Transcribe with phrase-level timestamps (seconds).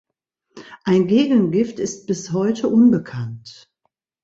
[0.83, 3.69] Ein Gegengift ist bis heute unbekannt.